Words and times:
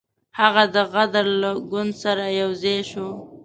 هغه 0.39 0.63
د 0.75 0.77
غدر 0.93 1.25
له 1.41 1.51
ګوند 1.71 1.93
سره 2.03 2.23
یو 2.41 2.49
ځای 2.61 2.79
شو. 2.91 3.07